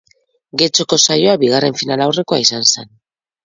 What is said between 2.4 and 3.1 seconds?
izan zen.